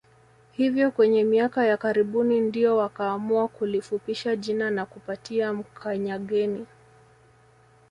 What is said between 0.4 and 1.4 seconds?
Hivyo kwenye